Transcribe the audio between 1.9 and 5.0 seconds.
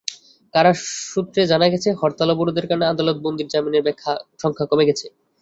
হরতাল-অবরোধের কারণে আদালতে বন্দীর জামিনের সংখ্যা কমে